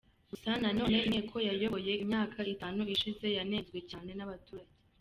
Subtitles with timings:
[0.31, 4.73] Gusa nanone inteko yayoboye imyaka itanu ishize yanenzwe cyane n’abaturage.